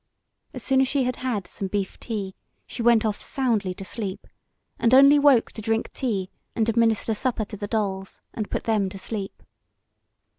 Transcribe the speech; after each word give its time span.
As 0.55 0.63
soon 0.63 0.81
as 0.81 0.87
she 0.87 1.03
had 1.03 1.17
had 1.17 1.45
some 1.45 1.67
beef 1.67 1.99
tea, 1.99 2.33
she 2.65 2.81
went 2.81 3.05
off 3.05 3.21
soundly 3.21 3.75
to 3.75 3.85
sleep, 3.85 4.25
and 4.79 4.95
only 4.95 5.19
woke 5.19 5.51
to 5.51 5.61
drink 5.61 5.93
tea, 5.93 6.31
and 6.55 6.67
administer 6.67 7.13
supper 7.13 7.45
to 7.45 7.55
the 7.57 7.67
dolls, 7.67 8.19
and 8.33 8.49
put 8.49 8.63
them 8.63 8.89
to 8.89 8.97
sleep. 8.97 9.43